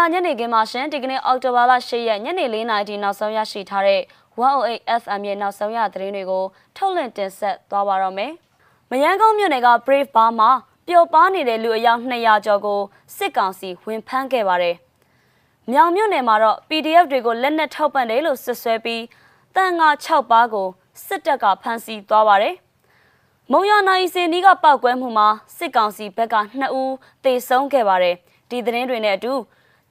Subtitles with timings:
[0.00, 4.00] ္ဂလာညနေခင်းမှာရှင်ဒီကနေ့အောက်တိုဘာလ10ရက်ညနေ4နာရီထိနောက်ဆုံးရရှိထားတဲ့
[4.40, 6.44] 108 FM ရဲ့နောက်ဆုံးရသတင်းတွေကို
[6.76, 8.32] ထုတ်လွှင့်တင်ဆက်သွားပါတော့မယ်။
[8.90, 10.50] မယန်းကုန်းမြို့နယ်က Brave Bar မှာ
[10.86, 12.80] ပျော်ပါနေတဲ့လူအယောက်200ကျော်ကို
[13.16, 14.76] စစ်ကောင်စီဝင်ဖမ်းခဲ့ပါတယ်။
[15.70, 19.02] မြောင်မြို့နယ်မှာတော့ PDF တွေကိုလက်နက်ထောက်ပံ့တယ်လို့ဆွဆွဲပြီး
[19.56, 20.68] တန်ငါ6ပါးကို
[21.06, 22.54] စစ်တပ်ကဖမ်းဆီးသွားပါတယ်။
[23.52, 26.94] မုံရနိုင်စင်ဒီကပောက်ကွဲမှုမှာစစ်ကောင်စီဘက်က2ဦး
[27.24, 28.16] သေဆုံးခဲ့ပါတယ်။
[28.50, 29.34] ဒီသတင်းတွေနဲ့အတူ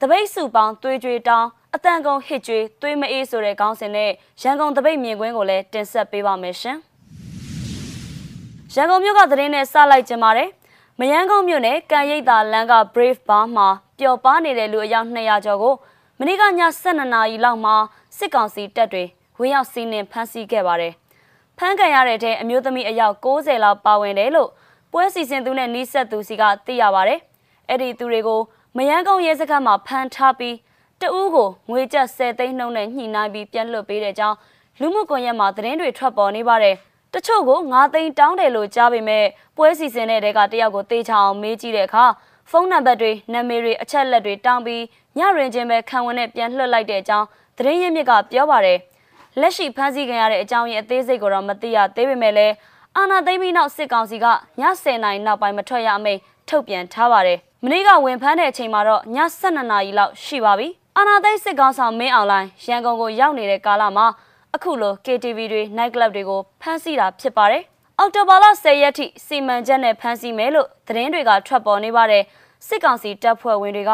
[0.01, 6.77] တပိတ်စုပေါင်းသွေးကြွေးတောင်းအတန်ကုန်ဟစ်ကြွေးသွေးမအေးဆိုတဲ့ခေါင်းစဉ်နဲ့ရန်ကုန်တပိတ်မြင်ကွင်းကိုလည်းတင်ဆက်ပေးပါမယ်ရှင်။
[8.73, 10.49] ရန်ကုန်မြို့ကသတင်းနဲ့စလိုက်ကြပါမယ်။
[10.99, 13.67] မယန်းကုန်းမြို့နယ်ကံရိပ်သာလမ်းက Brave Bar မှာ
[13.99, 15.75] ပျော်ပါနေတဲ့လူအယောက်200ကျော်ကို
[16.19, 16.47] မနေ့ကည
[16.83, 17.75] 12နာရီလောက်မှာ
[18.17, 19.03] စစ်ကောင်စီတပ်တွေ
[19.39, 20.93] ဝင်ရောက်စီးနင်းဖမ်းဆီးခဲ့ပါတယ်။
[21.57, 24.49] ဖမ်းခံရတဲ့တဲ့အမျိုးသမီးအယောက်60လောက်ပါဝင်တယ်လို့
[24.91, 27.19] ပွဲစီစဉ်သူနဲ့နှိဆက်သူစီကသိရပါတယ်။
[27.69, 28.41] အဲ့ဒီသူတွေကို
[28.77, 30.55] မယန်းကုန်းရဲစခန်းမှာဖမ်းထားပြီး
[31.01, 34.37] တဦးကိုငွေကျပ်10သိန်းနှုန်းနဲ့ညှိနှိုင်းပြီးပြန်လွှတ်ပေးတဲ့အကြောင်း
[34.79, 36.75] လူမှုကွန်ရက်မှာသတင်းတွေထွက်ပေါ်နေပါတယ်။
[37.13, 39.25] တချို့ကို9သိန်းတောင်းတယ်လို့ကြားပေမဲ့
[39.57, 42.05] ပွဲစီစဉ်တဲ့တဲကတယောက်ကိုတေချအောင်မေးကြည့်တဲ့အခါ
[42.49, 44.83] ဖုန်းနံပါတ်တွေနာမည်တွေအချက်လက်တွေတောင်းပြီး
[45.17, 48.77] ညရင်ချင်းပဲခံဝန်နဲ့ပြန်လွှတ်လိုက်တဲ့အကြောင်းသတင်းရင်းမြစ်ကပြောပါတယ်။
[49.39, 52.53] လက်ရှိဖမ်းဆီးခံရတဲ့အကြောင်းရင်းအသေးစိတ်ကိုတော့မသိရသေးပေမဲ့လည်း
[52.95, 54.31] အာနာသိမ့်ပြီးနောက်စစ်ကောင်စီကည
[54.83, 64.07] 10နာရီနောက်ပိုင်းမထွက်ရအမိန့် ထုတ်ပြန်ထားပါတယ်။မနေ့ကဝင်ဖမ်းတဲ့အချိန်မှာတော့ည12နာရီလောက်ရှိပါပြီ။အာနာသိစစ်ကောင်ဆောင်မင်းအောင်လိုင်းရန်ကုန်ကိုရောက်နေတဲ့ကာလမှာ
[64.55, 67.63] အခုလို KTV တွေ night club တွေကိုဖမ်းဆီးတာဖြစ်ပါတယ်။
[67.99, 72.23] အောက်တိုဘာလ10ရက်ထိစီမံချက်နဲ့ဖမ်းဆီးမယ်လို့သတင်းတွေကထွက်ပေါ်နေပါတယ်။
[72.67, 73.91] စစ်ကောင်စီတပ်ဖွဲ့ဝင်တွေက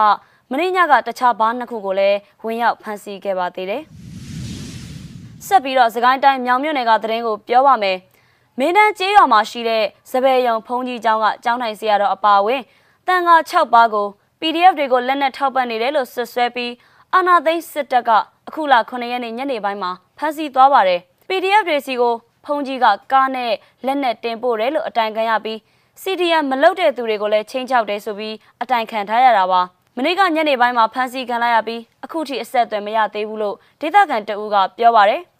[0.52, 3.84] မင်းညကတခြားဘားနှစ်ခုကိုလည်းဝင်ရောက်ဖမ်းဆီးခဲ့ပါသေးတယ်။
[5.48, 7.98] ဆက်ပြီးတော့စကိုင်းတိုင်းမြောင်မြို့နယ်ကသတင်းကိုပြောပါမယ်။
[8.60, 12.62] မင်းတန်းကျေးရွာမှာရှိတဲ့စပယ်ယုံဖုံးကြီးကျောင်းကကျောင်းထိုင်ဆရာတော်အပါအဝင်
[13.08, 14.08] တန်ငါ6ပါးကို
[14.40, 16.72] PDF တွေကိုလက်နက်ထောက်ပံ့နေတယ်လို့ဆွဆွဲပြီး
[17.14, 18.10] အာနာသိန်းစစ်တပ်က
[18.48, 21.00] အခုလ9ရက်နေ့ညနေပိုင်းမှာဖမ်းဆီးသွားပါတယ်။
[21.30, 22.14] PDF တွေစီကို
[22.46, 23.52] ဖုန်ကြီးကကားနဲ့
[23.86, 25.58] လက်နက်တင်ပို့တယ်လို့အတိုင်ခံရပြီး
[26.02, 29.62] CDM မလုပ်တဲ့သူတွေကိုလည်းချင်းချောက်တယ်ဆိုပြီးအတိုင်ခံထားရတာပါ။
[29.98, 35.22] မနေ့ကညနေပိုင်းမှာဖမ်းဆီးခံလိုက်ရပြီးအခုထိအဆက်အသွယ်မရသေးဘူးလို့ဒေသခံတအူးကပြောပါတယ်။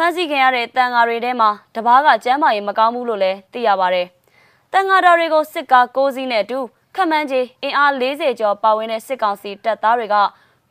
[0.00, 4.06] ဖမ်းဆီးခံရတဲ့တန်ငါတွေထဲမှာတပားကကျမ်းမာရေးမကောင်းဘူးလို့လည်းသိရပါတယ်။
[4.72, 6.58] တန်ငါတော်တွေကိုစစ်ကား6စီးနဲ့အတူ
[6.96, 10.16] ခမန်းကြီးအင်အား40ကျော်ပါဝင်တဲ့စစ်ကောင်စီတပ်သားတွေက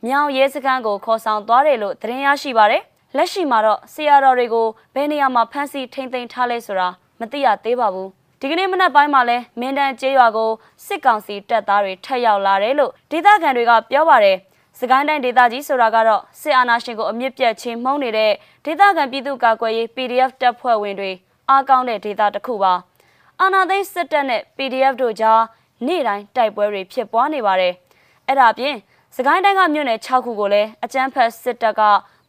[0.04, 2.82] မြောင်ရဲစခန်းကိုခေါ်ဆောင်သွားတယ်လို့သတင်းရရှိပါတယ်။
[3.16, 6.88] လက်ရှိမှာတော့ဆီယာတော်တွေကိုဘယ်နေရာမှာဖမ်းဆီးထိန်းသိမ်းထားလဲဆိုတာ
[7.20, 8.08] မသိရသေးပါဘူး။
[8.40, 10.50] ဒီကနေ့မနက်ပိုင်းမှာလဲမင်းတန်းကျေးရွာကို
[10.86, 14.36] စစ်ကောင်စီတပ်သားတွေထက်ရောက်လာတယ်လို့ဒေသခံတွေကပြောပါတယ်။
[14.80, 18.32] စကိုင်းတိုင်းဒေသကြီးဆိုတာကတော့စစ်အာဏာရှင်ကိုအမြင့်ပြတ်ချင်းမှုန်းနေတဲ့
[18.64, 21.12] ဒေသခံပြည်သူ့ကာကွယ်ရေး PDF တပ်ဖွဲ့ဝင်တွေ
[21.50, 22.72] အားကောင်းတဲ့ဒေသတစ်ခုပါ။
[23.40, 25.40] အာဏာသိမ်းစစ်တပ်နဲ့ PDF တို့ကြား
[25.86, 27.72] နေ့တိုင်းတိုက်ပွဲတွေဖြစ်ပွားနေပါတယ်။
[28.26, 28.74] အဲ့ဒါပြင်
[29.16, 31.80] စကိုင်းတိုင်းကမြို့နယ်6ခုကိုလည်းအကြမ်းဖက်စစ်တပ်က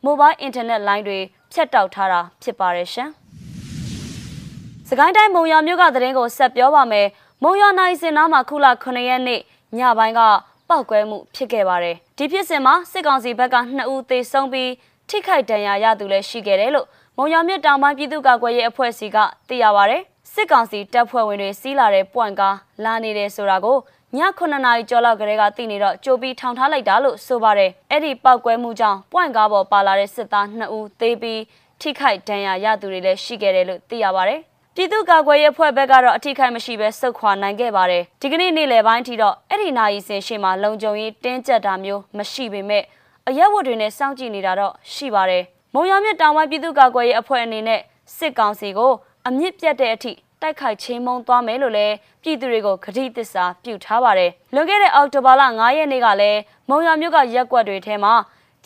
[0.04, 1.20] မိုဘိုင်းအင်တာနက်လိုင်းတွေ
[1.52, 3.10] ဖြတ်တောက်ထားတာဖြစ်ပါတယ်ရှင်။
[4.90, 7.08] စကိုင်းတိုင်းမုံရမြို့ကသတင်းကိုဆက်ပြောပါမယ်။
[7.44, 9.42] မုံရနိုင်စင်နာမှာခုလ9ရက်နေ့
[9.78, 10.22] ညပိုင်းက
[10.70, 14.72] ပောက်ကွဲမှုဖြစ်ခဲ့ပါတယ်။ ဒီဖြစ်စဉ်မှာစစ်ကောင်စီဘက်က2ဦးသေဆုံးပြီး
[15.10, 16.88] ထိခိုက်ဒဏ်ရာရသူလည်းရှိခဲ့တယ်လို့
[17.18, 19.96] မုံရမြို့တောင်ပိုင်းပြည်သူ့ကာကွယ်ရေးအဖွဲ့စီကသိရပါဗျ။
[20.34, 23.78] စစ်ကောင်စီတပ်ဖွဲ့ဝင်တွေစီးလာတဲ့ပွန့်ကားလာနေတယ်ဆိုတာကို
[24.18, 31.42] ည9နာရီကျော်လောက်ကလေးကသိနေတော့ကြိုပြီးထောင်ထားလိုက်တာလို့ဆိုပါတယ်အဲ့ဒီပောက်ကွဲမှုကြောင့်ပွန့်ကားပေါ်ပါလာတဲ့စစ်သား2ဦးသေပြီး
[31.82, 34.40] ထိခိုက်ဒဏ်ရာရသူတွေလည်းရှိခဲ့တယ်လို့သိရပါတယ်
[34.82, 42.84] ပြည်သူ့ကာကွယ်ရေးအဖွဲ့ဘက်ကတော့အထိခိုက်မရှိဘဲစုခွာနိုင်ခဲ့ပါတယ်ဒီကနေ့နေ့လယ်ပိုင်းထိတော့အဲ့ဒီနိုင်စင်ရှေ့မှာလုံခြုံရေးတင်းကျပ်တာမျိုးမရှိပေမဲ့
[43.28, 47.82] အရက်ဝတ်တွေနဲ့စောင့်ကြည့်နေတာတော့ရှိပါတယ်မုံရမြတောင်ပိုင်းပြည်သူ့ကာကွယ်ရေးအဖွဲ့အနေနဲ့
[48.18, 48.94] စစ်ကောင်စီကို
[49.28, 58.14] အမြင့်ပြတ်တဲ့အထိတိုက်ခိုက်ချင်းမုံသွားမယ်လို့လည်းပြည်သူတွေကိုခတိသစ္စာပြုထားပါတယ်။လွန်ခဲ့တဲ့အောက်တိုဘာလ9ရက်နေ့ကလည်းမုံရမြို့ကရက်ကွက်တွေထဲမှာ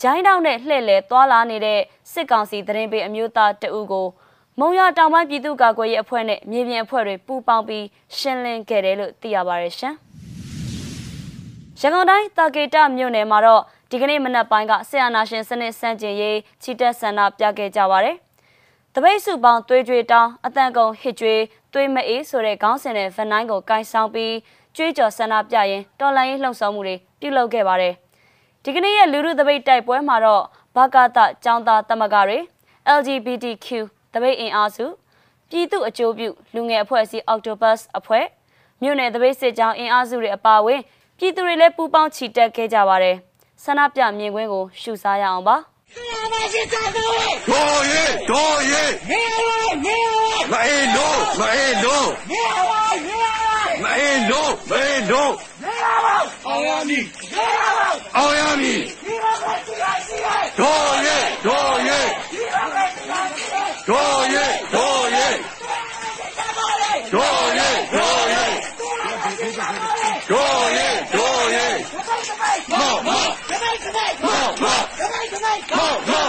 [0.02, 1.80] ဂျိုင်းတောင်းနဲ့လှည့်လည်သွားလာနေတဲ့
[2.12, 4.06] စစ်ကောင်စီသတင်းပေးအမျိုးသားတအုပ်ကို
[4.60, 7.84] မုံရတောင်ပိုင်းပြည်သူ့ကာကွယ်ရေးအဖွဲ့နဲ့မြေပြင်အဖွဲ့တွေပူးပေါင်းပြီး
[8.18, 9.94] ရှင်းလင်းခဲ့တယ်လို့သိရပါတယ်ရှင်။
[11.80, 18.16] ရန်ကုန်တိုင်းတာကေတမြို့နယ်မှာတော့ဒီကနေ့မနက်ပိုင်းကဆီယနာရှင်စနစ်စန့်ကျင်ရေးချီတက်ဆန္ဒပြခဲ့ကြပါတယ်။
[18.94, 21.34] တပိတ်စုပေါင်းသွေးကြွေတောင်းအတန်ကုန်ဟစ်ကြွေ
[21.72, 24.34] သွေးမအေးဆိုတဲ့ခေါင်းစဉ်နဲ့ဗန်နိုင်းကိုကိုင်ဆောင်ပြီး
[24.76, 27.94] ကြွေးကြော်ဆန္ဒပြရင်တော်လိုင်းရေးလှုံ့ဆော်မှုတွေပြုလုပ်ခဲ့ပါတယ်။
[28.64, 30.44] ဒီကနေ့ရဲ့လူလူတပိတ်တိုက်ပွဲမှာတော့
[30.76, 32.38] ဘာကာတចောင်းသားတမကတွေ
[32.98, 33.66] LGBTQ
[34.14, 34.86] တပိတ်အင်အားစု
[35.50, 38.26] ပြည်သူအကျိုးပြုလူငယ်အဖွဲ့အစည်း Octopus အဖွဲ့
[38.82, 40.80] မြို့နယ်တပိတ်စစ်ကြောင်းအင်အားစုတွေအပါအဝင်
[41.18, 43.16] ပြည်သူတွေလည်းပူးပေါင်းချီတက်ခဲ့ကြပါတယ်။
[43.64, 45.56] ဆန္ဒပြမြင်ကွင်းကိုရှုစားရအောင်ပါ။
[47.50, 49.50] တော်ရဲတော်ရဲနေဝ
[49.84, 50.16] နေဝ
[50.52, 52.72] မအေးလို့မအေးလို့နေဝ
[53.06, 55.32] နေဝမအေးလို့မအေးလို့
[55.62, 55.74] နေ
[56.04, 56.06] ဝ
[56.46, 57.78] အောင်ရမည်နေဝ
[58.16, 58.80] အောင်ရမည်
[60.58, 62.00] တို့ရဲတို့ရဲ
[63.88, 65.28] တို့ရဲတို့ရဲ
[67.12, 68.48] တို့ရဲတို့ရဲ
[70.30, 71.66] တို့ရဲတို့ရဲ
[72.70, 76.28] မောမောမောမောမောမော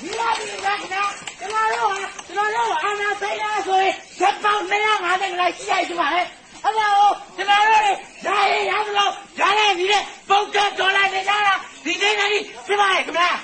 [0.00, 1.02] ဒီလာဒီလာကနာ
[1.38, 6.22] ကျွန်တော်တို့ဟာကျွန်တော်တို့အာနာသိရဆိုရင်ချက်ပေါင်း250လိုက်ရှိရရှိပါလေ
[6.64, 7.96] အဲ့ဒါကိုကျွန်တော်တို့
[8.26, 13.43] ဓာရီရသလောက်ဓာရီဒီတဲ့ပုတ်ကဒေါ်လာနေကြတာဒီနေ့နေ့ပြပါလေခင်ဗျာကျွန်တော်တို့ကပြာနာ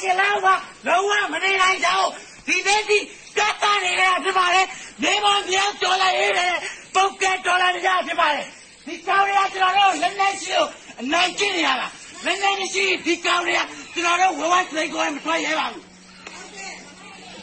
[0.00, 0.54] ရှင်လောက်ပါ
[0.86, 2.10] လုံးဝမနေနိုင်ကြဘူး
[2.46, 2.98] ဒီနေ့ဒီ
[3.38, 4.62] ကတ်တာနေတာပြပါလေ
[5.02, 6.54] နေမမြောက်ဒေါ်လာရေးတယ်
[6.94, 8.42] ပုတ်ကဒေါ်လာနေကြပြပါလေ
[8.86, 10.64] ဒီကောင်းရကျွန်တော်တို့လက်လက်ရှိကို
[11.00, 11.88] အနိုင်ကျင့်နေရတာ
[12.24, 13.58] လက်လက်မရှိဒီကောင်းရ
[13.94, 15.84] ကျွန်တော်တို့ဝဝစိတ်ကိုမထွက်ရဲပါဘူး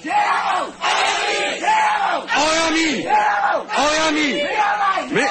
[0.04, 0.68] ကျေအောင်
[1.63, 2.96] ကျေအောင်အောင်ရမည်
[3.78, 5.25] အောင်ရမည်မရပါဘူးမေ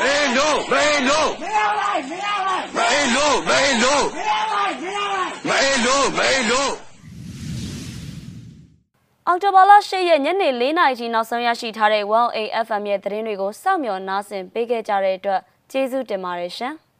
[0.00, 3.81] အေးလို့မေလို့မရပါဘူးမရပါဘူးမေလို့မေလို့မရပါဘူးမရပါဘူး
[6.02, 6.72] မေလို့မေလို့
[9.28, 15.40] အောက်တိုဘာလ10ရက်ညနေ4နာရီထိနောက်ဆုံးရရှိထားတဲ့ 1AFM ရဲ့သတင်းတွေကိုစောင့်မျှော်နားဆင်ပေးခဲ့ကြတဲ့အတွက်
[15.70, 16.74] ကျေးဇူးတင်ပါတယ်ရှင်။